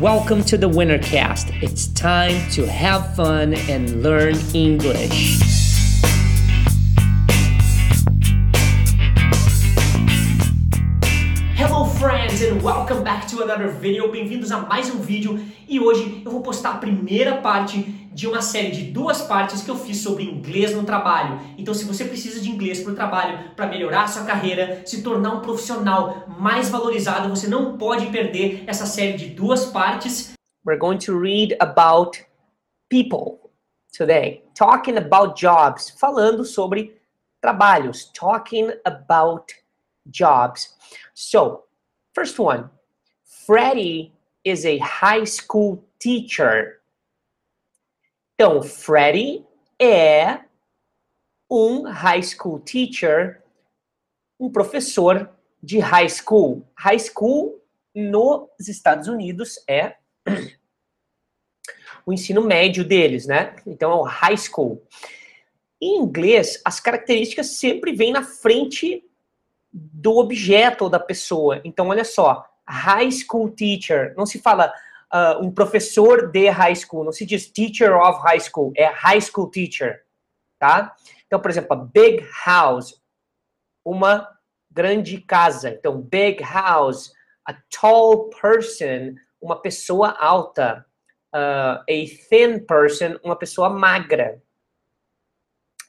[0.00, 1.62] Welcome to the Wintercast.
[1.62, 5.38] It's time to have fun and learn English.
[11.54, 14.10] Hello friends and welcome back to another video.
[14.10, 15.38] Bem-vindos a mais um vídeo
[15.68, 19.70] e hoje eu vou postar a primeira parte de uma série de duas partes que
[19.70, 21.40] eu fiz sobre inglês no trabalho.
[21.56, 25.02] Então, se você precisa de inglês para o trabalho, para melhorar a sua carreira, se
[25.02, 30.34] tornar um profissional mais valorizado, você não pode perder essa série de duas partes
[30.66, 32.22] we're going to read about
[32.90, 33.50] people
[33.90, 36.92] today, talking about jobs, falando sobre
[37.40, 39.50] trabalhos, talking about
[40.10, 40.74] jobs.
[41.14, 41.62] So,
[42.12, 42.68] first one,
[43.24, 44.12] Freddie
[44.44, 46.79] is a high school teacher.
[48.40, 49.44] Então, Freddie
[49.78, 50.40] é
[51.50, 53.42] um high school teacher,
[54.40, 55.28] um professor
[55.62, 56.66] de high school.
[56.74, 57.62] High school
[57.94, 59.96] nos Estados Unidos é
[62.06, 63.56] o ensino médio deles, né?
[63.66, 64.82] Então é o high school.
[65.78, 69.04] Em inglês, as características sempre vêm na frente
[69.70, 71.60] do objeto ou da pessoa.
[71.62, 74.72] Então, olha só, high school teacher, não se fala
[75.12, 79.20] uh, um professor de high school, não se diz teacher of high school, é high
[79.20, 80.02] school teacher,
[80.58, 80.94] tá?
[81.26, 83.00] Então, por exemplo, a big house,
[83.84, 84.28] uma
[84.70, 85.70] grande casa.
[85.70, 87.12] Então, big house,
[87.44, 90.84] a tall person, uma pessoa alta
[91.34, 94.40] uh, a thin person, uma pessoa magra.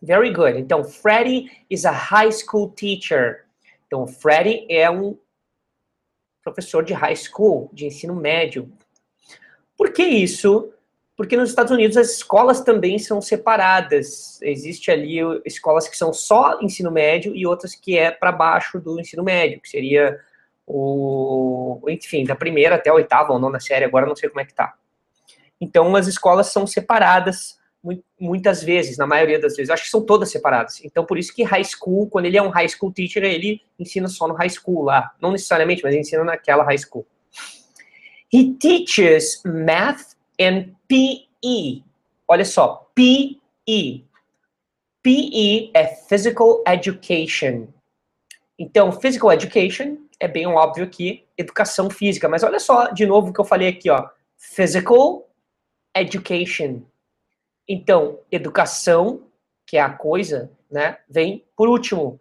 [0.01, 0.57] Very good.
[0.57, 3.45] Então, Freddie is a high school teacher.
[3.85, 5.17] Então, Freddie é um
[6.43, 8.71] professor de high school, de ensino médio.
[9.81, 10.71] Por que isso?
[11.17, 14.39] Porque nos Estados Unidos as escolas também são separadas.
[14.43, 18.99] Existe ali escolas que são só ensino médio e outras que é para baixo do
[18.99, 20.19] ensino médio, que seria
[20.67, 24.45] o, enfim, da primeira até a oitava ou nona série, agora não sei como é
[24.45, 24.75] que tá.
[25.59, 27.57] Então, as escolas são separadas
[28.19, 29.71] muitas vezes, na maioria das vezes.
[29.71, 30.79] Acho que são todas separadas.
[30.85, 34.07] Então, por isso que high school, quando ele é um high school teacher, ele ensina
[34.07, 35.11] só no high school lá.
[35.19, 37.03] Não necessariamente, mas ensina naquela high school.
[38.33, 41.83] He teaches math and PE.
[42.27, 44.05] Olha só, PE.
[45.03, 47.67] PE é Physical Education.
[48.57, 52.29] Então, Physical Education é bem óbvio que educação física.
[52.29, 54.07] Mas olha só, de novo, o que eu falei aqui, ó.
[54.37, 55.27] Physical
[55.95, 56.81] education.
[57.67, 59.23] Então, educação,
[59.65, 62.19] que é a coisa, né, vem por último.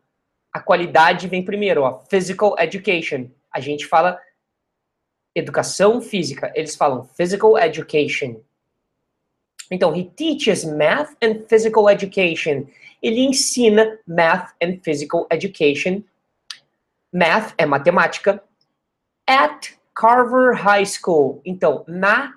[0.53, 3.29] A qualidade vem primeiro, ó, physical education.
[3.53, 4.19] A gente fala
[5.35, 8.41] educação física, eles falam physical education.
[9.71, 12.67] Então, he teaches math and physical education.
[13.01, 16.03] Ele ensina math and physical education.
[17.13, 18.43] Math é matemática.
[19.29, 21.41] At Carver High School.
[21.45, 22.35] Então, na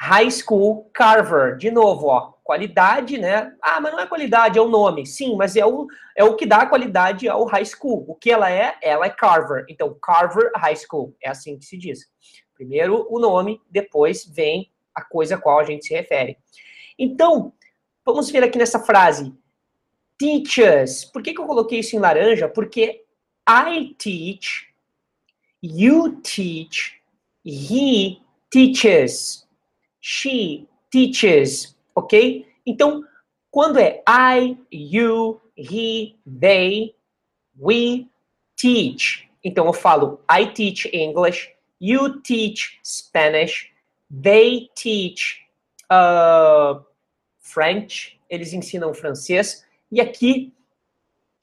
[0.00, 1.56] High School Carver.
[1.56, 3.52] De novo, ó, qualidade, né?
[3.60, 5.06] Ah, mas não é qualidade, é o nome.
[5.06, 8.04] Sim, mas é o, é o que dá qualidade ao high school.
[8.06, 8.76] O que ela é?
[8.82, 9.64] Ela é Carver.
[9.68, 11.16] Então, Carver High School.
[11.22, 12.06] É assim que se diz.
[12.54, 16.36] Primeiro o nome, depois vem a coisa a qual a gente se refere.
[16.96, 17.52] Então,
[18.04, 19.34] vamos ver aqui nessa frase.
[20.16, 21.04] Teachers.
[21.04, 22.48] Por que, que eu coloquei isso em laranja?
[22.48, 23.04] Porque
[23.48, 24.68] I teach,
[25.60, 27.00] you teach,
[27.44, 29.44] he teaches
[30.06, 32.46] she teaches, ok?
[32.66, 33.04] Então,
[33.50, 36.94] quando é I, you, he, they,
[37.58, 38.08] we
[38.56, 39.28] teach.
[39.42, 41.50] Então, eu falo I teach English,
[41.80, 43.70] you teach Spanish,
[44.10, 45.42] they teach
[45.90, 46.82] uh,
[47.38, 50.52] French, eles ensinam francês, e aqui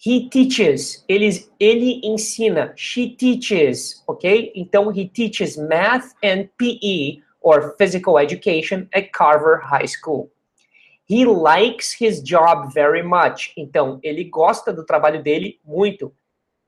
[0.03, 4.51] he teaches, eles, ele ensina, she teaches, ok?
[4.56, 10.31] Então, he teaches math and PE, or physical education at Carver High School.
[11.11, 13.51] He likes his job very much.
[13.57, 16.16] Então, ele gosta do trabalho dele muito.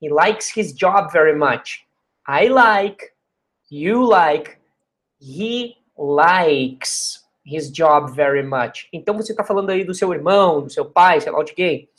[0.01, 1.87] He likes his job very much.
[2.27, 3.13] I like,
[3.71, 4.57] you like,
[5.17, 8.89] he likes his job very much.
[8.91, 11.89] Então, você está falando aí do seu irmão, do seu pai, sei lá de quem.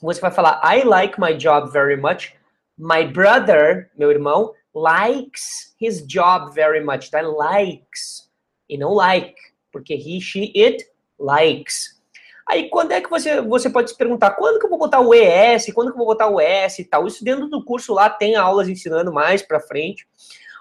[0.00, 2.36] Você vai falar, I like my job very much.
[2.78, 7.20] My brother, meu irmão, likes his job very much, tá?
[7.20, 8.30] Likes
[8.68, 9.34] e não like,
[9.72, 10.91] porque he, she, it
[11.22, 12.00] likes.
[12.48, 15.14] Aí quando é que você, você pode se perguntar, quando que eu vou botar o
[15.14, 17.06] ES, quando que eu vou botar o S e tal?
[17.06, 20.06] Isso dentro do curso lá tem aulas ensinando mais para frente,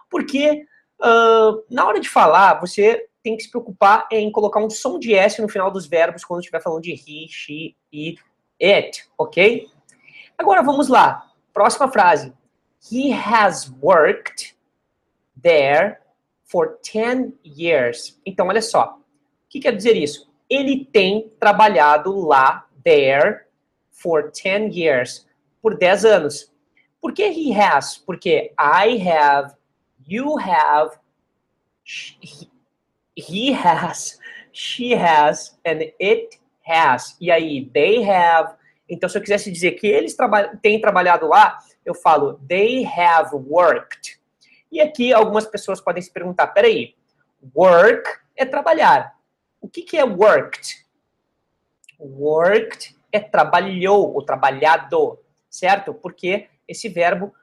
[0.09, 0.65] porque
[1.01, 5.13] uh, na hora de falar, você tem que se preocupar em colocar um som de
[5.13, 8.21] S no final dos verbos quando estiver falando de he, she, it,
[8.61, 9.67] it, ok?
[10.37, 12.33] Agora vamos lá, próxima frase.
[12.91, 14.55] He has worked
[15.39, 15.97] there
[16.45, 18.19] for 10 years.
[18.25, 18.97] Então, olha só.
[18.97, 20.30] O que quer dizer isso?
[20.51, 23.45] Ele tem trabalhado lá, there,
[23.89, 25.25] for 10 years.
[25.61, 26.51] Por 10 anos.
[26.99, 27.97] Por que he has?
[27.97, 29.55] Porque I have,
[30.05, 30.97] you have,
[33.15, 34.19] he, has,
[34.51, 36.37] she has, and it
[36.67, 37.15] has.
[37.21, 38.55] E aí, they have.
[38.89, 43.33] Então, se eu quisesse dizer que eles traba têm trabalhado lá, eu falo they have
[43.33, 44.19] worked.
[44.69, 46.93] E aqui algumas pessoas podem se perguntar, peraí,
[47.55, 48.03] work
[48.35, 49.15] é trabalhar.
[49.61, 50.85] O que, que é worked?
[51.99, 55.19] Worked é trabalhou ou trabalhado,
[55.49, 55.93] certo?
[55.93, 57.33] Porque esse verbo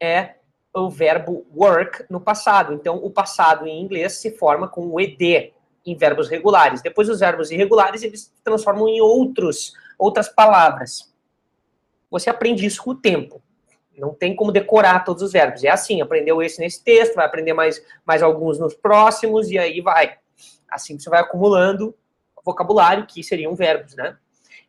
[0.00, 0.34] é
[0.74, 2.72] o verbo work no passado.
[2.72, 5.52] Então, o passado em inglês se forma com o ed
[5.84, 6.82] em verbos regulares.
[6.82, 11.12] Depois, os verbos irregulares eles se transformam em outros, outras palavras.
[12.10, 13.42] Você aprende isso com o tempo.
[13.96, 15.62] Não tem como decorar todos os verbos.
[15.62, 19.80] É assim, aprendeu esse nesse texto, vai aprender mais, mais alguns nos próximos, e aí
[19.80, 20.16] vai.
[20.70, 21.94] Assim você vai acumulando
[22.44, 24.16] vocabulário, que seriam verbos, né?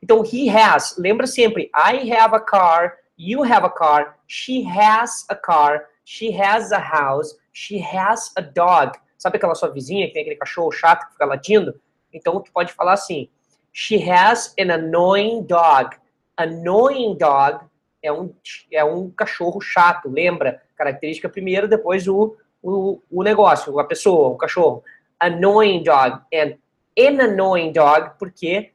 [0.03, 5.25] Então, he has, lembra sempre, I have a car, you have a car, she has
[5.29, 8.97] a car, she has a house, she has a dog.
[9.17, 11.79] Sabe aquela sua vizinha que tem aquele cachorro chato que fica latindo?
[12.11, 13.29] Então, tu pode falar assim,
[13.71, 15.95] she has an annoying dog.
[16.35, 17.63] Annoying dog
[18.01, 18.33] é um,
[18.71, 20.61] é um cachorro chato, lembra?
[20.75, 24.83] Característica primeiro, depois o, o, o negócio, a pessoa, o cachorro.
[25.21, 26.21] Annoying dog.
[26.33, 26.57] And
[26.97, 28.71] an annoying dog, porque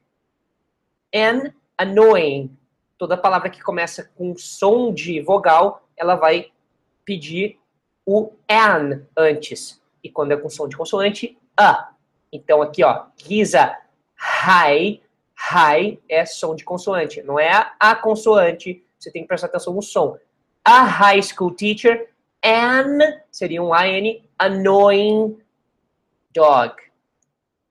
[1.13, 2.57] an annoying,
[2.99, 6.51] toda palavra que começa com som de vogal, ela vai
[7.05, 7.59] pedir
[8.05, 9.81] o an antes.
[10.03, 11.91] E quando é com som de consoante, a.
[12.33, 13.77] Então aqui, ó, he's a
[14.15, 15.01] high,
[15.35, 19.83] high é som de consoante, não é a consoante, você tem que prestar atenção no
[19.83, 20.17] som.
[20.65, 22.09] A high school teacher,
[22.45, 22.99] an,
[23.31, 25.39] seria um AN, annoying
[26.37, 26.73] dog.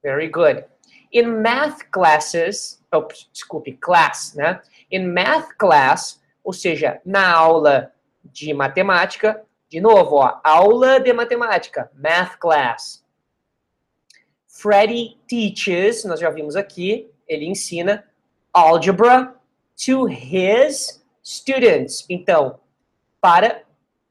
[0.04, 0.66] Very good.
[1.12, 4.60] In math classes, oh, desculpe, class, né?
[4.92, 7.92] In math class, ou seja, na aula
[8.24, 13.04] de matemática, de novo, ó, aula de matemática, math class.
[14.48, 18.04] Freddy teaches, nós já vimos aqui, ele ensina
[18.54, 19.36] algebra
[19.76, 22.06] to his students.
[22.10, 22.60] Então,
[23.22, 23.64] para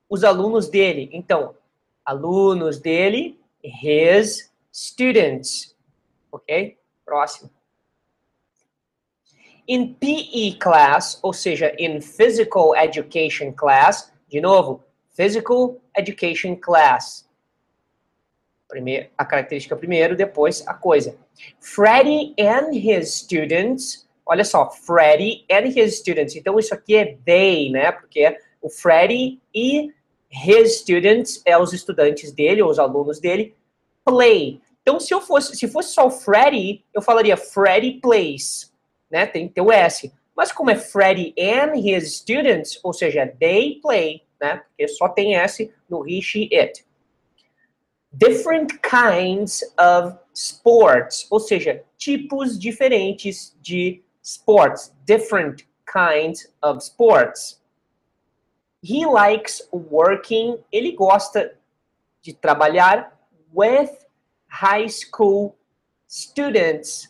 [0.08, 1.08] os alunos dele.
[1.12, 1.54] Então,
[2.04, 5.74] alunos dele, his students.
[6.30, 6.76] Ok?
[7.04, 7.50] Próximo.
[9.66, 17.26] In PE class, ou seja, in physical education class, de novo, physical education class.
[18.68, 21.16] Primeiro, a característica primeiro, depois a coisa.
[21.60, 26.34] Freddie and his students olha só, Freddy and his students.
[26.34, 27.92] Então, isso aqui é they, né?
[27.92, 29.92] Porque o Freddy e
[30.34, 33.54] his students é os estudantes dele, ou os alunos dele,
[34.04, 34.60] play.
[34.82, 38.72] Então, se eu fosse, se fosse só o Freddy, eu falaria Freddy plays,
[39.10, 39.26] né?
[39.26, 40.12] Tem que ter o S.
[40.36, 44.62] Mas como é Freddy and his students, ou seja, they play, né?
[44.68, 46.84] Porque só tem S no he, she, it.
[48.12, 57.62] Different kinds of sports, ou seja, tipos diferentes de sports, different kinds of sports.
[58.86, 61.56] He likes working, ele gosta
[62.20, 63.18] de trabalhar
[63.50, 63.88] with
[64.46, 65.56] high school
[66.06, 67.08] students,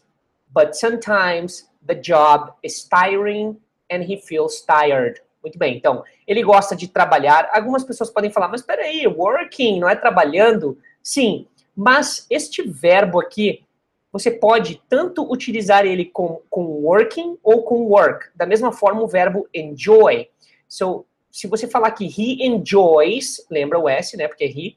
[0.52, 3.56] but sometimes the job is tiring
[3.90, 5.20] and he feels tired.
[5.42, 7.50] Muito bem, então, ele gosta de trabalhar.
[7.52, 10.78] Algumas pessoas podem falar, mas peraí, working não é trabalhando?
[11.02, 13.64] Sim, mas este verbo aqui,
[14.12, 18.28] você pode tanto utilizar ele com, com working ou com work.
[18.32, 20.28] Da mesma forma, o verbo enjoy.
[20.68, 21.04] So,
[21.34, 24.28] se você falar que he enjoys, lembra o S, né?
[24.28, 24.76] Porque é he.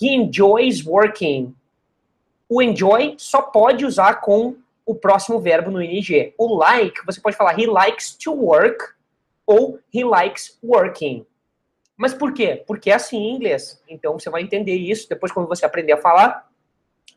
[0.00, 1.54] He enjoys working.
[2.48, 6.32] O enjoy só pode usar com o próximo verbo no ing.
[6.38, 8.82] O like, você pode falar he likes to work
[9.44, 11.26] ou he likes working.
[11.98, 12.64] Mas por quê?
[12.66, 13.82] Porque é assim em inglês.
[13.86, 16.50] Então você vai entender isso depois quando você aprender a falar.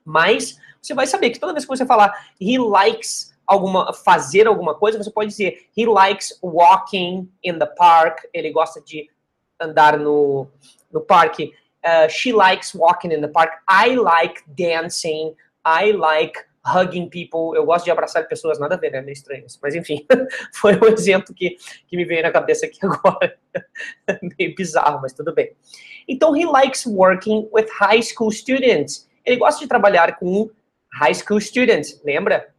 [0.04, 4.76] Mas você vai saber que toda vez que você falar he likes alguma fazer alguma
[4.76, 9.10] coisa, você pode dizer he likes walking in the park, ele gosta de
[9.60, 10.48] andar no,
[10.92, 11.54] no parque.
[11.84, 13.52] Uh, she likes walking in the park.
[13.68, 15.36] I like dancing.
[15.66, 17.56] I like hugging people.
[17.56, 19.02] Eu gosto de abraçar pessoas, nada a ver, né?
[19.02, 19.60] Meio estranhos.
[19.62, 20.06] Mas enfim,
[20.54, 21.58] foi um exemplo que,
[21.88, 23.38] que me veio na cabeça aqui agora.
[24.40, 25.54] Meio bizarro, mas tudo bem.
[26.08, 29.10] Então, he likes working with high school students.
[29.26, 30.50] Ele gosta de trabalhar com
[30.94, 32.53] high school students, lembra?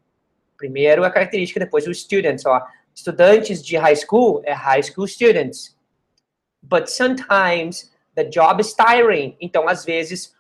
[0.65, 2.59] Primeiro a característica, depois o students, ó.
[2.95, 5.77] Estudantes de high school é high school students.
[6.63, 9.37] But sometimes the job is tiring.
[9.39, 10.35] Então, às vezes,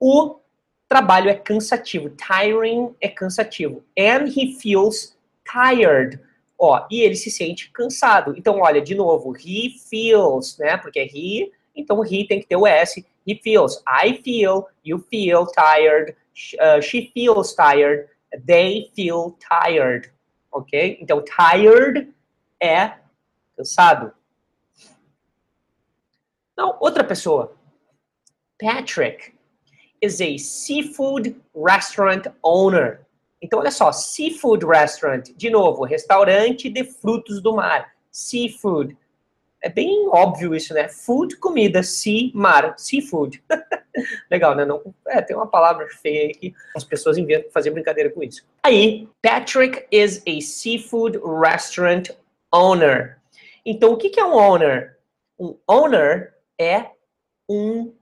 [0.00, 0.40] o
[0.88, 2.08] trabalho é cansativo.
[2.08, 3.84] Tiring é cansativo.
[3.98, 6.18] And he feels tired.
[6.58, 8.34] Ó, e ele se sente cansado.
[8.38, 10.78] Então, olha, de novo, he feels, né?
[10.78, 13.04] Porque é he, então he tem que ter o S.
[13.26, 13.82] He feels.
[13.86, 16.16] I feel, you feel tired,
[16.58, 18.08] uh, she feels tired,
[18.46, 20.10] they feel tired.
[20.52, 20.98] Ok?
[21.00, 22.12] Então, tired
[22.60, 22.94] é
[23.56, 24.12] cansado.
[26.56, 27.56] Não, outra pessoa.
[28.60, 29.34] Patrick
[30.02, 33.06] is a seafood restaurant owner.
[33.40, 37.92] Então, olha só, seafood restaurant, de novo, restaurante de frutos do mar.
[38.10, 38.96] Seafood.
[39.62, 40.88] É bem óbvio isso, né?
[40.88, 43.42] Food, comida, sea, mar, seafood.
[44.30, 44.64] Legal, né?
[44.64, 48.46] Não, é, tem uma palavra feia aí que as pessoas inventam fazer brincadeira com isso.
[48.62, 52.10] Aí, Patrick is a seafood restaurant
[52.52, 53.18] owner.
[53.66, 54.96] Então, o que é um owner?
[55.38, 56.90] Um owner é
[57.48, 57.92] um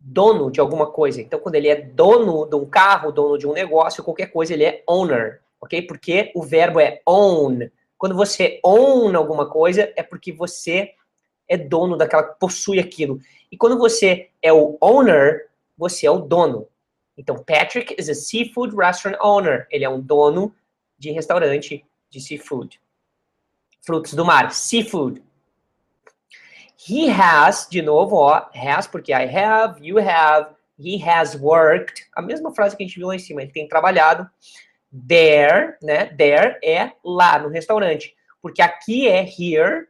[0.00, 1.20] dono de alguma coisa.
[1.20, 4.64] Então, quando ele é dono de um carro, dono de um negócio, qualquer coisa, ele
[4.64, 5.82] é owner, ok?
[5.82, 7.70] Porque o verbo é own.
[7.96, 10.94] Quando você own alguma coisa, é porque você
[11.48, 13.20] é dono daquela, possui aquilo.
[13.50, 16.68] E quando você é o owner, você é o dono.
[17.16, 19.66] Então, Patrick is a seafood restaurant owner.
[19.70, 20.54] Ele é um dono
[20.98, 22.80] de restaurante de seafood.
[23.80, 25.22] Frutos do mar, seafood.
[26.86, 32.06] He has, de novo, ó, has, porque I have, you have, he has worked.
[32.14, 34.28] A mesma frase que a gente viu lá em cima, ele tem trabalhado.
[35.08, 36.06] There, né?
[36.06, 38.14] There é lá no restaurante.
[38.40, 39.86] Porque aqui é here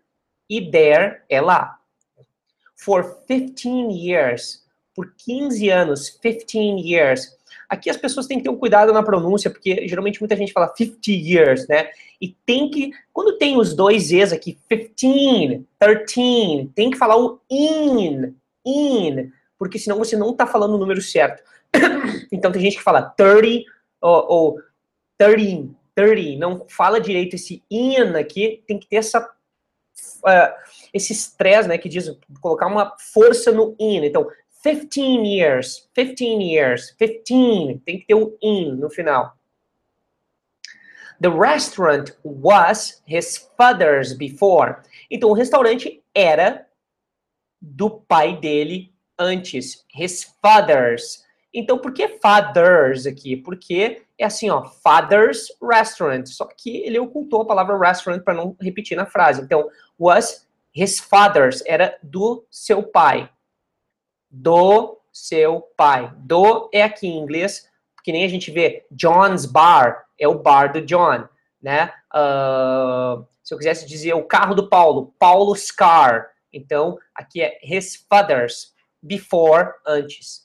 [0.49, 1.79] e there é lá.
[2.77, 4.65] For 15 years.
[4.95, 7.37] Por 15 anos, 15 years.
[7.69, 10.73] Aqui as pessoas têm que ter um cuidado na pronúncia, porque geralmente muita gente fala
[10.75, 11.89] 50 years, né?
[12.21, 17.41] E tem que, quando tem os dois E's aqui, 15, 13, tem que falar o
[17.51, 18.35] in,
[18.65, 21.43] in, porque senão você não tá falando o número certo.
[22.31, 23.65] então tem gente que fala 30
[24.01, 24.59] ou, ou
[25.19, 29.21] 13, 30, não fala direito esse in aqui, tem que ter essa
[30.25, 30.55] uh,
[30.93, 34.05] esse estresse, né, que diz colocar uma força no in.
[34.05, 34.29] Então,
[34.63, 39.37] 15 years, 15 years, 15, tem que ter o in no final.
[41.21, 44.77] The restaurant was his father's before.
[45.11, 46.67] Então, o restaurante era
[47.61, 49.85] do pai dele antes.
[49.95, 51.24] His father's.
[51.55, 53.37] Então, por que fathers aqui?
[53.37, 56.27] Porque é assim, ó, father's restaurant.
[56.27, 59.41] Só que ele ocultou a palavra restaurant para não repetir na frase.
[59.41, 59.69] Então,
[59.99, 61.63] was his father's.
[61.65, 63.31] Era do seu pai
[64.35, 66.13] do seu pai.
[66.17, 67.69] Do é aqui em inglês,
[68.03, 71.29] que nem a gente vê John's Bar, é o bar do John,
[71.63, 71.93] né?
[72.13, 76.31] Uh, se eu quisesse dizer o carro do Paulo, Paulo's car.
[76.53, 80.44] Então, aqui é his father's, before, antes.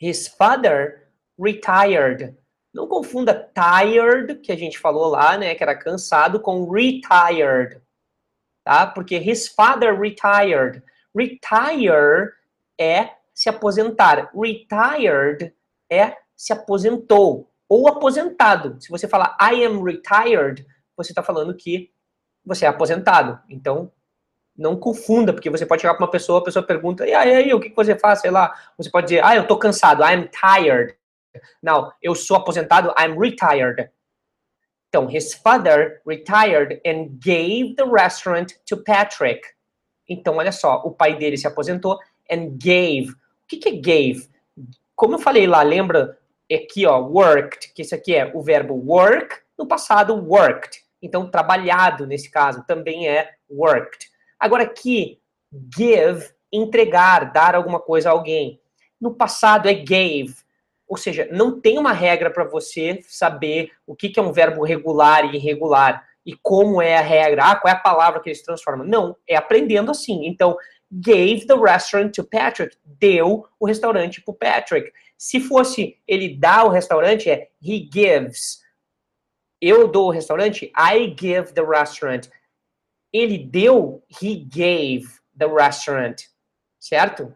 [0.00, 2.36] His father retired.
[2.72, 7.80] Não confunda tired, que a gente falou lá, né, que era cansado, com retired,
[8.64, 8.86] tá?
[8.86, 10.82] Porque his father retired.
[11.14, 12.30] Retire
[12.78, 14.30] é se aposentar.
[14.32, 15.52] Retired
[15.90, 18.80] é se aposentou ou aposentado.
[18.80, 20.64] Se você falar I am retired,
[20.96, 21.92] você está falando que
[22.44, 23.40] você é aposentado.
[23.48, 23.92] Então,
[24.60, 27.58] não confunda, porque você pode chegar para uma pessoa, a pessoa pergunta, e aí, o
[27.58, 28.20] que você faz?
[28.20, 28.54] Sei lá.
[28.76, 30.94] Você pode dizer, ah, eu tô cansado, I'm tired.
[31.62, 33.90] Não, eu sou aposentado, I'm retired.
[34.88, 39.40] Então, his father retired and gave the restaurant to Patrick.
[40.06, 41.98] Então, olha só, o pai dele se aposentou
[42.30, 43.08] and gave.
[43.10, 44.28] O que, que é gave?
[44.94, 46.18] Como eu falei lá, lembra
[46.52, 50.82] aqui, ó, worked, que isso aqui é o verbo work, no passado worked.
[51.00, 54.09] Então, trabalhado, nesse caso, também é worked.
[54.40, 55.20] Agora aqui,
[55.76, 58.58] give, entregar, dar alguma coisa a alguém.
[58.98, 60.34] No passado é gave.
[60.88, 64.64] Ou seja, não tem uma regra para você saber o que, que é um verbo
[64.64, 68.42] regular e irregular e como é a regra, ah, qual é a palavra que eles
[68.42, 68.86] transformam.
[68.86, 70.26] Não, é aprendendo assim.
[70.26, 70.56] Então,
[70.90, 72.76] gave the restaurant to Patrick.
[72.84, 74.92] Deu o restaurante para Patrick.
[75.16, 78.60] Se fosse ele dá o restaurante, é he gives.
[79.60, 82.28] Eu dou o restaurante, I give the restaurant.
[83.12, 86.22] Ele deu, he gave the restaurant.
[86.78, 87.34] Certo?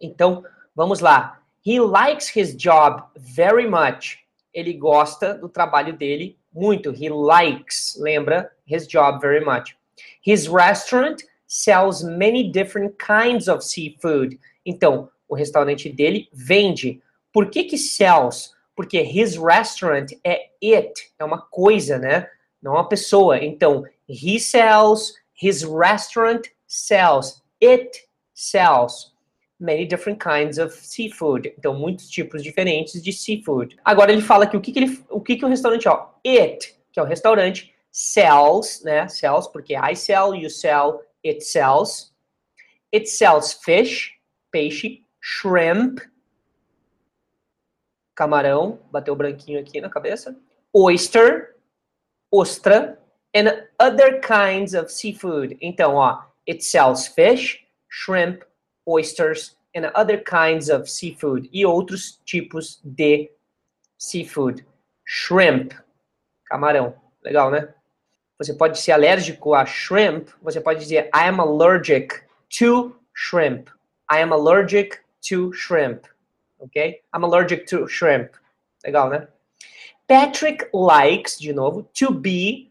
[0.00, 0.44] Então,
[0.74, 1.40] vamos lá.
[1.64, 4.18] He likes his job very much.
[4.52, 6.92] Ele gosta do trabalho dele muito.
[6.92, 8.50] He likes, lembra?
[8.66, 9.76] His job very much.
[10.22, 14.38] His restaurant sells many different kinds of seafood.
[14.64, 17.02] Então, o restaurante dele vende.
[17.32, 18.54] Por que que sells?
[18.76, 22.28] Porque his restaurant é it, é uma coisa, né?
[22.62, 23.38] Não é uma pessoa.
[23.38, 27.96] Então, he sells, his restaurant sells, it
[28.34, 29.14] sells.
[29.60, 31.54] many different kinds of seafood.
[31.58, 33.76] Então, muitos tipos diferentes de seafood.
[33.84, 36.76] Agora ele fala que o que, que, ele, o, que, que o restaurante, ó, it,
[36.92, 39.08] que é o restaurante, sells, né?
[39.08, 42.12] Sells, porque I sell, you sell, it sells.
[42.92, 44.12] It sells fish,
[44.50, 46.00] peixe, shrimp,
[48.14, 50.38] camarão, bateu branquinho aqui na cabeça,
[50.72, 51.56] oyster,
[52.30, 53.02] ostra,
[53.34, 55.58] and other kinds of seafood.
[55.60, 58.44] Então, ó, it sells fish, shrimp,
[58.86, 61.48] oysters, and other kinds of seafood.
[61.52, 63.30] E outros tipos de
[63.98, 64.64] seafood.
[65.04, 65.72] Shrimp,
[66.46, 66.94] camarão.
[67.22, 67.74] Legal, né?
[68.38, 70.28] Você pode ser alérgico a shrimp.
[70.42, 72.22] Você pode dizer I am allergic
[72.58, 73.68] to shrimp.
[74.10, 76.06] I am allergic to shrimp.
[76.58, 77.02] Ok?
[77.14, 78.30] I'm allergic to shrimp.
[78.84, 79.28] Legal, né?
[80.06, 82.70] Patrick likes, de novo, to be,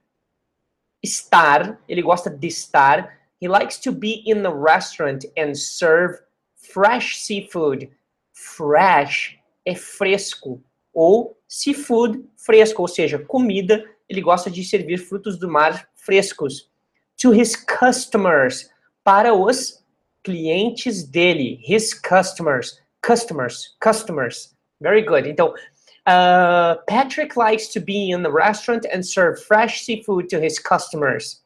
[1.04, 1.80] estar.
[1.88, 6.18] Ele gosta de estar He likes to be in the restaurant and serve
[6.56, 7.92] fresh seafood.
[8.32, 10.64] Fresh é fresco.
[10.94, 13.84] Ou seafood, fresco, ou seja, comida.
[14.08, 16.70] Ele gosta de servir frutos do mar frescos.
[17.22, 18.70] To his customers,
[19.04, 19.84] para os
[20.24, 21.60] clientes dele.
[21.68, 22.80] His customers.
[23.06, 24.56] Customers, customers.
[24.80, 25.28] Very good.
[25.28, 25.54] Então,
[26.06, 31.42] uh, Patrick likes to be in the restaurant and serve fresh seafood to his customers.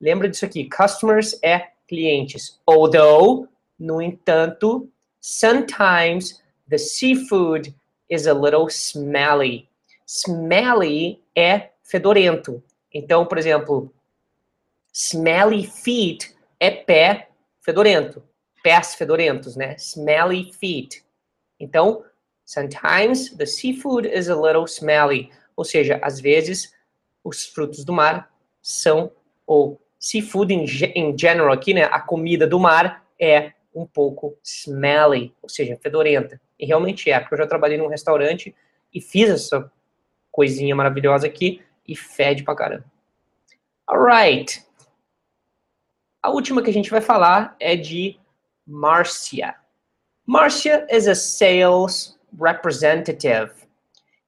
[0.00, 2.58] Lembra disso aqui, customers é clientes.
[2.66, 4.88] Although, no entanto,
[5.20, 7.74] sometimes the seafood
[8.08, 9.68] is a little smelly.
[10.06, 12.62] Smelly é fedorento.
[12.92, 13.92] Então, por exemplo,
[14.92, 17.28] smelly feet é pé
[17.60, 18.22] fedorento.
[18.62, 19.74] Pés fedorentos, né?
[19.78, 21.02] Smelly feet.
[21.58, 22.04] Então,
[22.50, 25.30] sometimes the seafood is a little smelly.
[25.54, 26.74] Ou seja, às vezes
[27.22, 28.28] os frutos do mar
[28.60, 29.12] são
[29.46, 30.64] ou seafood in,
[30.96, 36.40] in general aqui, né, a comida do mar é um pouco smelly, ou seja, fedorenta.
[36.58, 38.52] E realmente é, porque eu já trabalhei num restaurante
[38.92, 39.70] e fiz essa
[40.32, 42.84] coisinha maravilhosa aqui e fede pra caramba.
[43.86, 44.66] Alright.
[46.20, 48.18] A última que a gente vai falar é de
[48.66, 49.54] Marcia.
[50.26, 53.52] Marcia is a sales representative.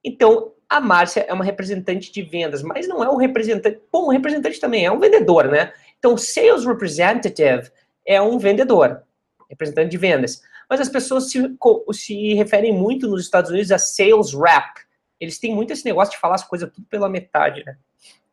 [0.04, 3.80] Então, a Márcia é uma representante de vendas, mas não é um representante.
[3.92, 5.72] Bom, um representante também é um vendedor, né?
[5.98, 7.70] Então, sales representative
[8.06, 9.02] é um vendedor,
[9.48, 10.42] representante de vendas.
[10.68, 11.56] Mas as pessoas se,
[11.92, 14.80] se referem muito nos Estados Unidos a sales rep.
[15.20, 17.76] Eles têm muito esse negócio de falar as coisas tudo pela metade, né?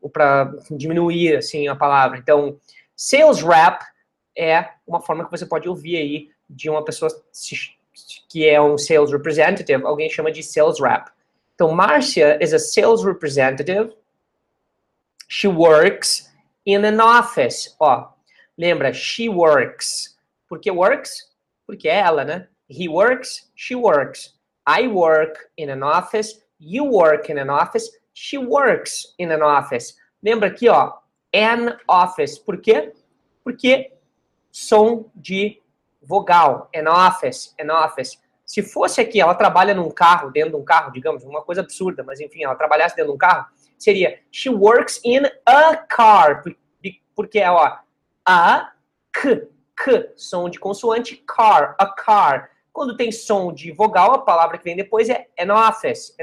[0.02, 2.18] Ou para diminuir, assim, a palavra.
[2.18, 2.58] Então,
[2.96, 3.84] sales rep
[4.38, 7.12] é uma forma que você pode ouvir aí de uma pessoa
[8.28, 11.10] que é um sales representative, alguém chama de sales rep.
[11.58, 13.94] So Marcia is a sales representative.
[15.28, 16.30] She works
[16.66, 17.76] in an office.
[17.80, 18.14] Ó,
[18.58, 20.18] lembra, she works.
[20.48, 21.30] Por que works?
[21.68, 22.48] Porque é ela, né?
[22.70, 24.34] He works, she works.
[24.66, 26.42] I work in an office.
[26.60, 27.90] You work in an office.
[28.14, 29.96] She works in an office.
[30.24, 30.94] Lembra aqui, ó,
[31.34, 32.38] an office.
[32.38, 32.94] Por quê?
[33.44, 33.92] Porque
[34.52, 35.59] som de
[36.10, 36.68] vogal.
[36.76, 38.20] An office.
[38.44, 42.04] Se fosse aqui, ela trabalha num carro, dentro de um carro, digamos, uma coisa absurda,
[42.04, 43.46] mas enfim, ela trabalhasse dentro de um carro,
[43.78, 46.44] seria she works in a car,
[47.16, 47.78] porque é, ó,
[48.26, 48.72] a,
[49.14, 52.50] k, k, som de consoante, car, a car.
[52.74, 56.16] Quando tem som de vogal, a palavra que vem depois é an office.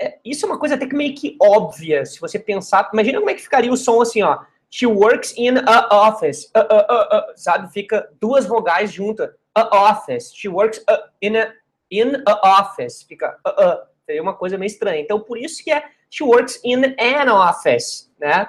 [0.00, 2.90] É, isso é uma coisa até que meio que óbvia, se você pensar.
[2.92, 4.40] Imagina como é que ficaria o som assim, ó.
[4.72, 6.50] She works in a office.
[6.54, 7.70] Uh, uh, uh, sabe?
[7.70, 10.32] Fica duas vogais juntas a office.
[10.34, 10.80] She works
[11.20, 11.52] in a
[11.90, 13.02] in a office.
[13.02, 13.36] Fica
[14.18, 15.02] uma coisa meio estranha.
[15.02, 18.48] Então, por isso que é she works in an office, né?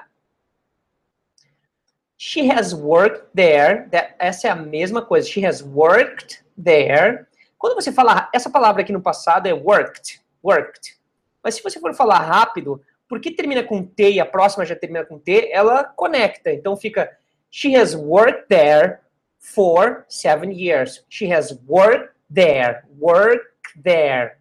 [2.16, 3.86] She has worked there.
[3.90, 5.28] That, essa é a mesma coisa.
[5.28, 7.26] She has worked there.
[7.58, 10.98] Quando você fala essa palavra aqui no passado é worked, worked.
[11.42, 15.04] Mas se você for falar rápido, porque termina com T e a próxima já termina
[15.04, 16.52] com T, ela conecta.
[16.52, 17.10] Então fica
[17.50, 19.00] She has worked there
[19.38, 21.04] for seven years.
[21.08, 24.38] She has worked there, worked there.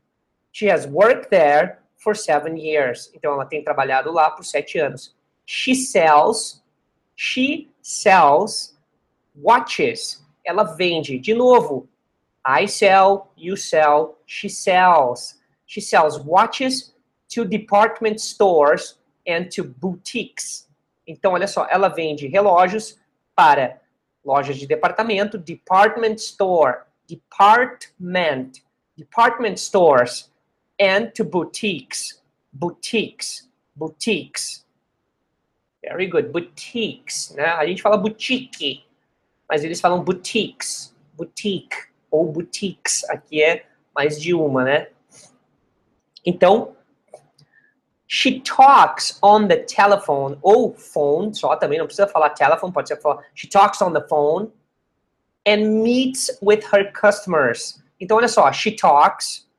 [0.52, 3.12] She has worked there for seven years.
[3.14, 5.16] Então, ela tem trabalhado lá por sete anos.
[5.46, 6.64] She sells,
[7.16, 8.78] she sells
[9.36, 10.26] watches.
[10.46, 11.20] Ela vende.
[11.20, 11.88] De novo,
[12.46, 15.40] I sell, you sell, she sells.
[15.66, 16.93] She sells watches
[17.34, 20.70] to department stores and to boutiques.
[21.08, 23.00] Então, olha só, ela vende relógios
[23.36, 23.82] para
[24.24, 28.62] lojas de departamento, department store, department,
[28.96, 30.32] department stores,
[30.80, 34.66] and to boutiques, boutiques, boutiques.
[35.82, 37.46] Very good, boutiques, né?
[37.46, 38.86] A gente fala boutique,
[39.50, 41.76] mas eles falam boutiques, boutique
[42.10, 43.04] ou boutiques.
[43.10, 44.88] Aqui é mais de uma, né?
[46.26, 46.76] Então,
[48.14, 53.02] she talks on the telephone ou phone, só também não precisa falar telephone, pode ser
[53.02, 54.52] falar she talks on the phone
[55.48, 57.82] and meets with her customers.
[58.00, 59.50] Então, olha só, she talks,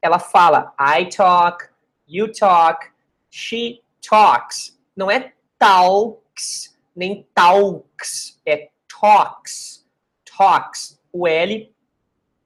[0.00, 1.68] ela fala I talk,
[2.06, 2.92] you talk,
[3.28, 4.78] she talks.
[4.96, 9.84] Não é talks, nem talks, é talks.
[10.24, 11.00] Talks.
[11.12, 11.74] O L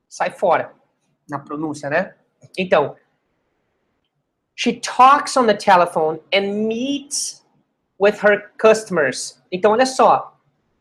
[0.09, 0.73] sai fora
[1.29, 2.15] na pronúncia, né?
[2.57, 2.97] Então,
[4.61, 7.41] she talks on the telephone and meets
[7.99, 9.41] with her customers.
[9.51, 10.37] Então, olha só.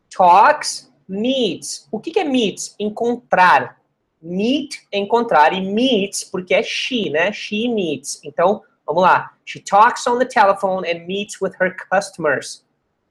[0.09, 1.87] Talks, meets.
[1.89, 2.75] O que, é meets?
[2.77, 3.77] Encontrar.
[4.21, 5.53] Meet, encontrar.
[5.53, 7.31] E meets, porque é she, né?
[7.31, 8.19] She meets.
[8.25, 9.31] Então, vamos lá.
[9.45, 12.65] She talks on the telephone and meets with her customers.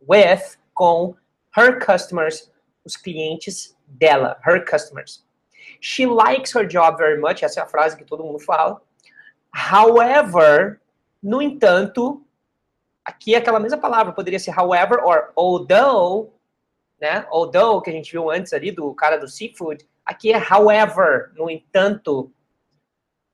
[0.07, 1.17] With, com
[1.57, 2.53] her customers,
[2.85, 5.25] os clientes dela, her customers.
[5.81, 8.83] She likes her job very much, essa é a frase que todo mundo fala.
[9.55, 10.81] However,
[11.23, 12.25] no entanto,
[13.05, 16.33] aqui é aquela mesma palavra, poderia ser however or although,
[17.01, 17.27] né?
[17.31, 21.51] Although, que a gente viu antes ali do cara do seafood, aqui é however, no
[21.51, 22.33] entanto.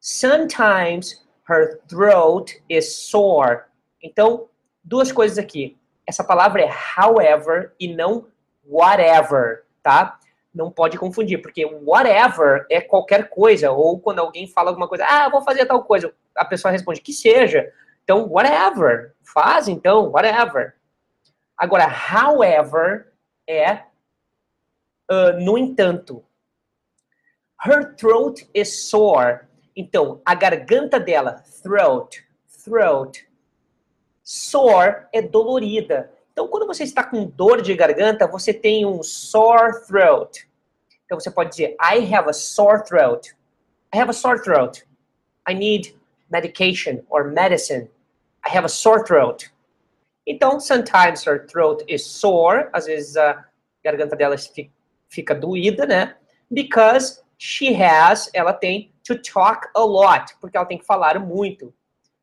[0.00, 3.62] Sometimes her throat is sore.
[4.03, 4.48] Então,
[4.83, 5.79] duas coisas aqui.
[6.07, 8.27] Essa palavra é however e não
[8.66, 10.18] whatever, tá?
[10.55, 15.29] Não pode confundir, porque whatever é qualquer coisa, ou quando alguém fala alguma coisa, ah,
[15.29, 17.73] vou fazer tal coisa, a pessoa responde que seja.
[18.05, 20.75] Então, whatever, faz então, whatever.
[21.57, 23.12] Agora, however
[23.49, 23.85] é
[25.11, 26.25] uh, no entanto.
[27.64, 29.40] Her throat is sore.
[29.77, 33.27] Então, a garganta dela, throat, throat.
[34.23, 36.12] Sore é dolorida.
[36.35, 40.49] Então, quando você está com dor de garganta, você tem um sore throat.
[41.05, 43.37] Então, você pode dizer, I have a sore throat.
[43.94, 44.85] I have a sore throat.
[45.49, 45.94] I need
[46.29, 47.88] medication or medicine.
[48.44, 49.49] I have a sore throat.
[50.27, 52.68] Então, sometimes her throat is sore.
[52.73, 53.44] Às vezes a
[53.85, 54.35] garganta dela
[55.09, 56.16] fica doída, né?
[56.51, 60.35] Because she has, ela tem to talk a lot.
[60.40, 61.73] Porque ela tem que falar muito.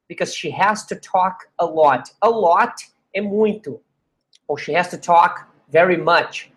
[0.10, 2.12] Because she has to talk a lot.
[2.20, 3.82] A lot é muito
[4.52, 6.52] ou she has to talk very much.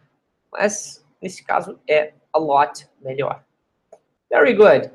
[0.51, 3.45] Mas, nesse caso, é a lot melhor.
[4.29, 4.91] Very good.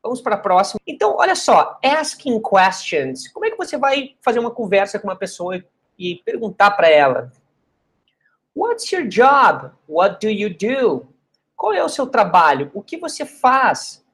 [0.00, 0.80] Vamos para a próxima.
[0.86, 3.26] Então, olha só, asking questions.
[3.32, 5.60] Como é que você vai fazer uma conversa com uma pessoa
[5.98, 7.32] e perguntar para ela?
[8.54, 9.72] What's your job?
[9.88, 11.08] What do you do?
[11.56, 12.70] Qual é o seu trabalho?
[12.72, 14.06] O que você faz?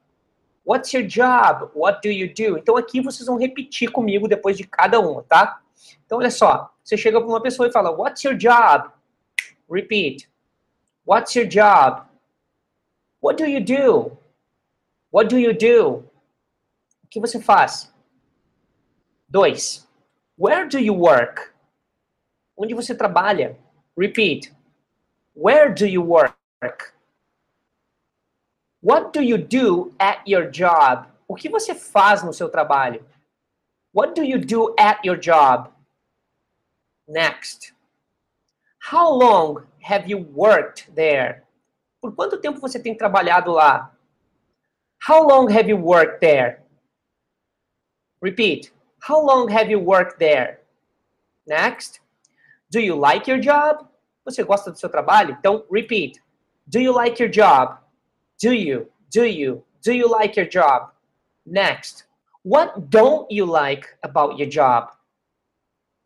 [0.65, 1.71] What's your job?
[1.75, 2.57] What do you do?
[2.57, 5.62] Então aqui vocês vão repetir comigo depois de cada uma, tá?
[6.05, 8.91] Então olha só, você chega para uma pessoa e fala, What's your job?
[9.71, 10.29] Repeat.
[11.07, 12.07] What's your job?
[13.21, 14.17] What do you do?
[15.11, 16.05] What do you do?
[17.03, 17.93] O que você faz?
[19.29, 19.89] Dois.
[20.39, 21.53] Where do you work?
[22.57, 23.59] Onde você trabalha?
[23.97, 24.53] Repeat.
[25.35, 26.37] Where do you work?
[28.83, 31.07] What do you do at your job?
[31.27, 33.05] O que você faz no seu trabalho?
[33.95, 35.72] What do you do at your job?
[37.13, 37.73] Next.
[38.79, 41.43] How long have you worked there?
[42.01, 43.91] Por quanto tempo você tem trabalhado lá?
[45.07, 46.63] How long have you worked there?
[48.23, 48.73] Repeat.
[49.01, 50.61] How long have you worked there?
[51.47, 52.01] Next.
[52.71, 53.87] Do you like your job?
[54.25, 55.37] Você gosta do seu trabalho?
[55.39, 56.19] Então, repeat.
[56.67, 57.79] Do you like your job?
[58.41, 58.91] Do you?
[59.11, 59.63] Do you?
[59.83, 60.91] Do you like your job?
[61.45, 62.07] Next.
[62.43, 64.89] What don't you like about your job?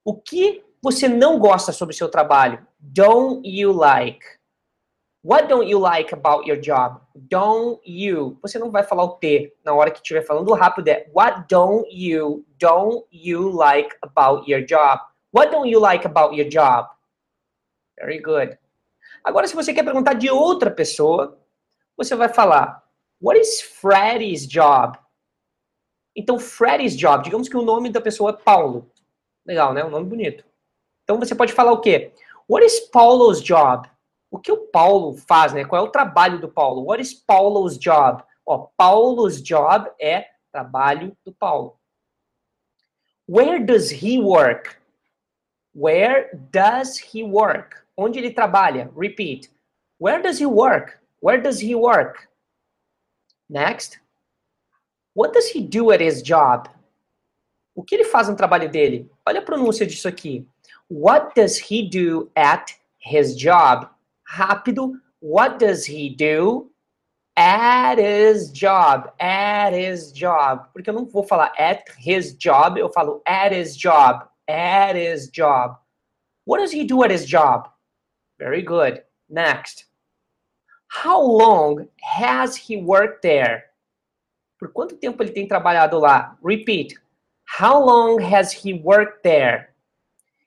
[0.04, 2.66] O que você não gosta sobre o seu trabalho?
[2.78, 4.24] Don't you like?
[5.22, 7.00] What don't you like about your job?
[7.14, 8.38] Don't you.
[8.42, 10.86] Você não vai falar o T na hora que estiver falando rápido.
[10.86, 15.00] É What don't you, don't you like about your job?
[15.34, 16.88] What don't you like about your job?
[17.98, 18.56] Very good.
[19.24, 21.36] Agora, se você quer perguntar de outra pessoa,
[21.96, 22.84] você vai falar
[23.20, 24.96] What is Freddy's job?
[26.14, 28.90] Então, Freddy's job, digamos que o nome da pessoa é Paulo.
[29.44, 29.84] Legal, né?
[29.84, 30.44] Um nome bonito.
[31.06, 32.12] Então você pode falar o quê?
[32.50, 33.88] What is Paulo's job?
[34.28, 35.64] O que o Paulo faz, né?
[35.64, 36.82] Qual é o trabalho do Paulo?
[36.84, 38.24] What is Paulo's job?
[38.44, 41.78] Ó, Paulo's job é trabalho do Paulo.
[43.28, 44.76] Where does he work?
[45.72, 47.76] Where does he work?
[47.96, 48.90] Onde ele trabalha?
[48.96, 49.48] Repeat.
[50.00, 50.98] Where does he work?
[51.22, 52.28] Where does he work?
[53.48, 54.00] Next.
[55.14, 56.68] What does he do at his job?
[57.76, 59.08] O que ele faz no trabalho dele?
[59.24, 60.48] Olha a pronúncia disso aqui.
[60.88, 63.88] What does he do at his job?
[64.36, 66.70] Rápido, What does he do?
[67.36, 69.12] At his job.
[69.18, 70.68] At his job.
[70.72, 74.28] Porque eu não vou falar at his job, eu falo at his job.
[74.48, 75.78] At his job.
[76.44, 77.68] What does he do at his job?
[78.38, 79.02] Very good.
[79.28, 79.86] Next.
[80.88, 83.64] How long has he worked there?
[84.58, 86.38] Por quanto tempo ele tem trabalhado lá?
[86.40, 86.94] Repeat.
[87.44, 89.74] How long has he worked there?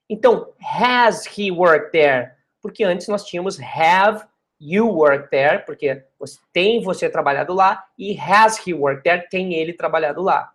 [0.10, 2.36] Então, has he worked there?
[2.62, 4.26] Porque antes nós tínhamos have
[4.60, 6.04] you worked there, porque
[6.52, 10.54] tem você trabalhado lá, e has he worked there, tem ele trabalhado lá.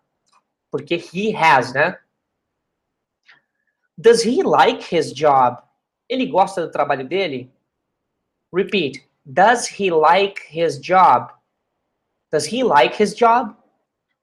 [0.71, 1.97] Porque he has, né?
[3.97, 5.63] Does he like his job?
[6.09, 7.51] Ele gosta do trabalho dele?
[8.53, 9.09] Repeat.
[9.25, 11.33] Does he like his job?
[12.31, 13.57] Does he like his job?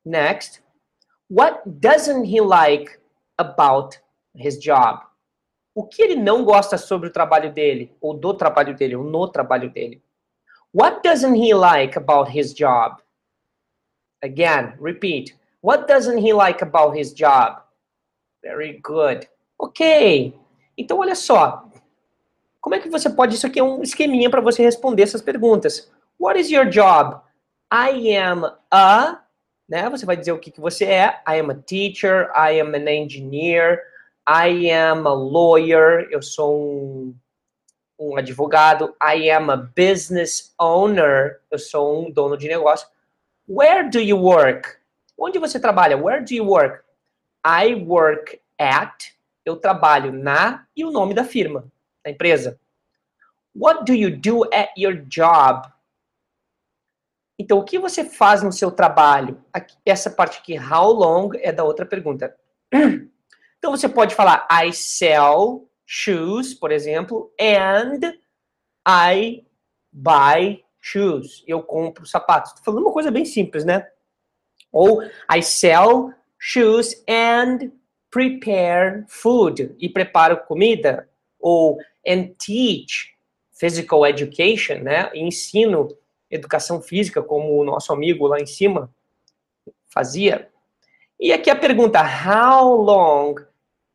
[0.06, 0.62] Next.
[1.30, 3.00] What doesn't he like
[3.38, 3.98] about
[4.36, 5.02] his job?
[5.74, 9.28] O que ele não gosta sobre o trabalho dele, ou do trabalho dele, ou no
[9.28, 10.04] trabalho dele?
[10.74, 13.02] What doesn't he like about his job?
[14.22, 15.36] Again, repeat.
[15.62, 17.62] What doesn't he like about his job?
[18.42, 19.28] Very good.
[19.58, 20.34] Ok.
[20.78, 21.70] Então, olha só.
[22.60, 23.36] Como é que você pode...
[23.36, 25.92] Isso aqui é um esqueminha para você responder essas perguntas.
[26.20, 27.22] What is your job?
[27.72, 29.22] I am a...
[29.68, 29.90] Né?
[29.90, 31.22] Você vai dizer o que, que você é.
[31.28, 32.30] I am a teacher.
[32.36, 33.90] I am an engineer.
[34.34, 36.08] I am a lawyer.
[36.10, 37.15] Eu sou um,
[38.00, 38.96] um advogado.
[39.04, 41.41] I am a business owner.
[41.52, 42.88] Eu sou um dono de negócio.
[43.46, 44.78] Where do you work?
[45.17, 45.98] Onde você trabalha?
[45.98, 46.82] Where do you work?
[47.46, 49.12] I work at.
[49.44, 51.70] Eu trabalho na e o nome da firma,
[52.02, 52.58] da empresa.
[53.54, 55.67] What do you do at your job?
[57.38, 59.44] Então, o que você faz no seu trabalho?
[59.86, 62.34] Essa parte aqui, how long, é da outra pergunta.
[63.62, 68.00] Então você pode falar I sell shoes, por exemplo, and
[68.88, 69.45] I
[69.91, 71.43] buy shoes.
[71.45, 72.50] Eu compro sapatos.
[72.50, 73.88] Estou falando uma coisa bem simples, né?
[74.71, 77.71] Ou I sell shoes and
[78.10, 79.76] prepare food.
[79.78, 81.08] E preparo comida.
[81.39, 83.15] Ou and teach
[83.52, 85.12] physical education, né?
[85.13, 85.95] E ensino
[86.32, 88.89] educação física, como o nosso amigo lá em cima
[89.88, 90.50] fazia.
[91.19, 93.51] E aqui a pergunta: How long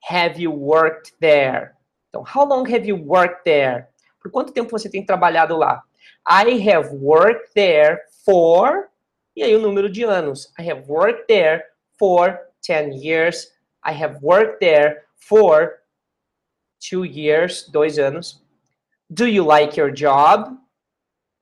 [0.07, 1.75] have you worked there?
[2.09, 3.88] Então, how long have you worked there?
[4.23, 5.83] Por quanto tempo você tem trabalhado lá?
[6.29, 8.88] I have worked there for,
[9.35, 10.53] e aí o número de anos.
[10.59, 11.64] I have worked there
[11.99, 13.53] for 10 years.
[13.85, 15.83] I have worked there for
[16.81, 18.42] two years, dois anos.
[19.11, 20.57] Do you like your job?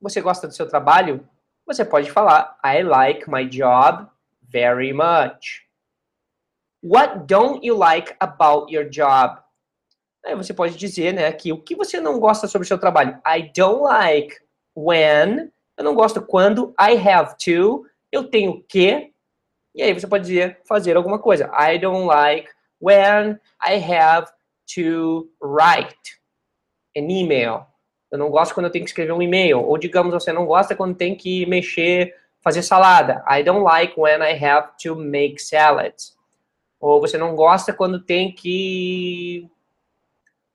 [0.01, 1.27] Você gosta do seu trabalho?
[1.67, 4.07] Você pode falar, I like my job
[4.43, 5.64] very much.
[6.85, 9.39] What don't you like about your job?
[10.23, 13.19] Aí você pode dizer, né, que o que você não gosta sobre o seu trabalho?
[13.27, 14.37] I don't like
[14.77, 15.51] when.
[15.79, 16.75] Eu não gosto quando.
[16.79, 17.87] I have to.
[18.13, 19.11] Eu tenho que.
[19.75, 21.51] E aí você pode dizer fazer alguma coisa.
[21.59, 24.31] I don't like when I have
[24.75, 26.21] to write
[26.95, 27.65] an email.
[28.13, 29.59] Eu não gosto quando eu tenho que escrever um e-mail.
[29.63, 33.25] Ou digamos, você não gosta quando tem que mexer, fazer salada.
[33.27, 36.15] I don't like when I have to make salads.
[36.85, 39.49] Ou você não gosta quando tem que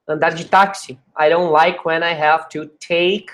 [0.07, 0.91] andar de táxi.
[1.19, 3.31] I don't like when I have to take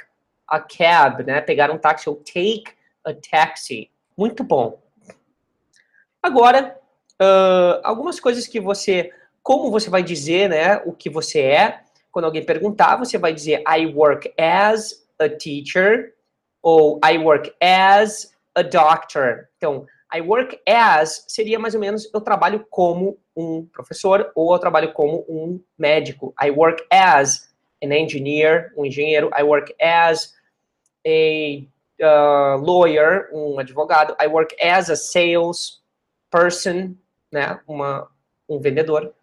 [0.48, 1.42] a cab, né?
[1.42, 2.72] Pegar um táxi ou take
[3.06, 3.92] a taxi.
[4.18, 4.82] Muito bom.
[6.24, 6.80] Agora,
[7.22, 9.12] uh, algumas coisas que você,
[9.44, 10.78] como você vai dizer, né?
[10.86, 11.82] O que você é.
[12.14, 16.14] Quando alguém perguntar, você vai dizer I work as a teacher
[16.62, 19.50] ou I work as a doctor.
[19.58, 24.60] Então, I work as seria mais ou menos eu trabalho como um professor ou eu
[24.60, 26.34] trabalho como um médico.
[26.42, 29.30] I work as an engineer, um engenheiro.
[29.38, 30.34] I work as
[31.06, 31.68] a
[32.02, 34.16] uh, lawyer, um advogado.
[34.22, 35.82] I work as a sales
[36.32, 36.96] person,
[37.32, 38.10] né, uma,
[38.50, 39.14] um vendedor.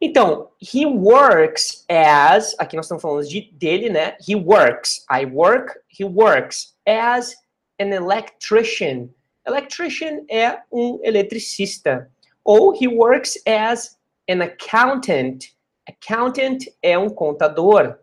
[0.00, 4.16] Então, he works as, aqui nós estamos falando de dele, né?
[4.28, 5.06] He works.
[5.10, 7.34] I work, he works as
[7.80, 9.08] an electrician.
[9.46, 12.10] Electrician é um eletricista.
[12.44, 15.54] Ou he works as an accountant.
[15.88, 17.98] Accountant é um contador.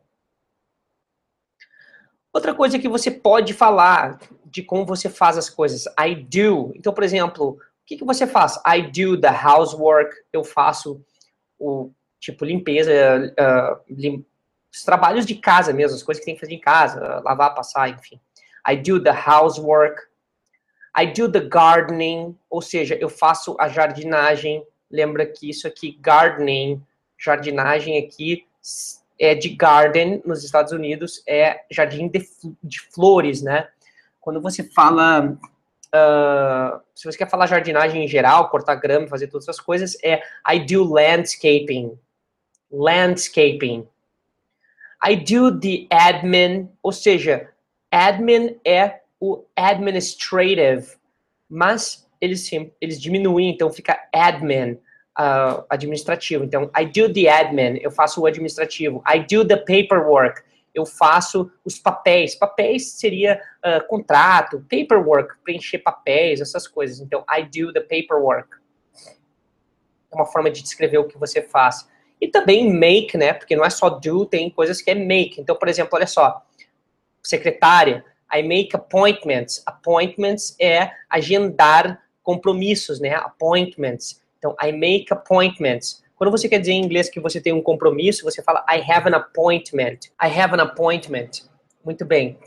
[2.34, 5.86] Outra coisa que você pode falar de como você faz as coisas.
[6.00, 6.72] I do.
[6.76, 8.58] Então, por exemplo, o que, que você faz?
[8.66, 10.16] I do the housework.
[10.32, 11.04] Eu faço
[11.60, 12.92] o tipo limpeza,
[13.40, 14.26] uh, lim
[14.74, 17.90] os trabalhos de casa mesmo, as coisas que tem que fazer em casa, lavar, passar,
[17.90, 18.20] enfim.
[18.68, 20.02] I do the housework.
[20.98, 24.66] I do the gardening, ou seja, eu faço a jardinagem.
[24.90, 26.82] Lembra que isso aqui, gardening,
[27.18, 28.46] jardinagem aqui,
[29.20, 32.28] é de garden nos Estados Unidos, é jardim de,
[32.64, 33.68] de flores, né?
[34.20, 35.38] Quando você fala
[35.94, 40.22] Uh, se você quer falar jardinagem em geral, cortar grama, fazer todas essas coisas, é
[40.50, 42.00] I do landscaping.
[42.72, 43.86] Landscaping.
[45.06, 47.50] I do the admin, ou seja,
[47.92, 50.96] admin é o administrative,
[51.48, 52.50] mas eles,
[52.82, 54.80] eles diminuem, então fica admin,
[55.18, 56.44] uh, administrativo.
[56.44, 59.04] Então, I do the admin, eu faço o administrativo.
[59.08, 60.42] I do the paperwork,
[60.74, 62.34] eu faço os papéis.
[62.34, 67.00] Papéis seria uh, contrato, paperwork, preencher papéis, essas coisas.
[67.00, 68.50] Então, I do the paperwork.
[70.12, 71.88] É uma forma de descrever o que você faz.
[72.20, 73.34] E também make, né?
[73.34, 75.40] Porque não é só do, tem coisas que é make.
[75.40, 76.44] Então, por exemplo, olha só,
[77.24, 79.62] secretária, I make appointments.
[79.66, 83.16] Appointments é agendar compromissos, né?
[83.16, 84.22] Appointments.
[84.38, 86.04] Então, I make appointments.
[86.16, 89.10] Quando você quer dizer em inglês que você tem um compromisso, você fala I have
[89.10, 90.12] an appointment.
[90.22, 91.44] I have an appointment.
[91.84, 92.38] Muito bem.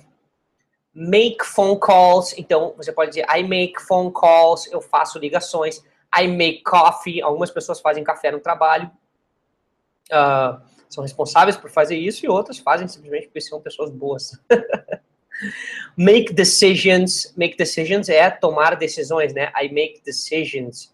[0.94, 2.34] Make phone calls.
[2.38, 4.66] Então, você pode dizer I make phone calls.
[4.72, 5.82] Eu faço ligações.
[6.16, 7.20] I make coffee.
[7.20, 8.90] Algumas pessoas fazem café no trabalho.
[10.12, 14.40] Uh, são responsáveis por fazer isso e outras fazem simplesmente porque são pessoas boas.
[15.96, 17.32] make decisions.
[17.36, 19.52] Make decisions é tomar decisões, né?
[19.56, 20.93] I make decisions.